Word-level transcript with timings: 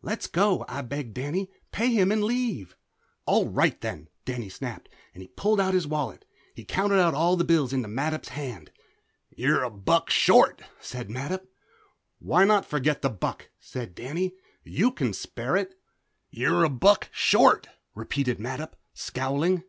"Let's 0.00 0.26
go," 0.26 0.64
I 0.68 0.80
begged 0.80 1.12
Danny. 1.12 1.50
"Pay 1.70 1.92
him 1.92 2.10
and 2.10 2.24
leave." 2.24 2.76
"All 3.26 3.46
right 3.46 3.78
then!" 3.82 4.08
Danny 4.24 4.48
snapped, 4.48 4.88
and 5.14 5.28
pulled 5.36 5.60
out 5.60 5.74
his 5.74 5.86
wallet. 5.86 6.24
He 6.54 6.64
counted 6.64 6.98
out 6.98 7.12
all 7.12 7.36
his 7.36 7.46
bills 7.46 7.74
into 7.74 7.86
Mattup's 7.86 8.30
hand. 8.30 8.70
"You're 9.28 9.62
a 9.64 9.68
buck 9.68 10.08
short," 10.08 10.62
said 10.80 11.10
Mattup. 11.10 11.46
"Why 12.20 12.46
not 12.46 12.64
forget 12.64 13.02
the 13.02 13.10
buck?" 13.10 13.50
said 13.60 13.94
Danny. 13.94 14.32
"You 14.64 14.92
can 14.92 15.12
spare 15.12 15.58
it." 15.58 15.78
"You're 16.30 16.64
a 16.64 16.70
buck 16.70 17.10
short," 17.12 17.68
repeated 17.94 18.38
Mattup, 18.38 18.76
scowling. 18.94 19.62